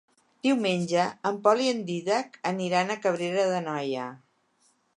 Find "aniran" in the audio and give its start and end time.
2.53-2.89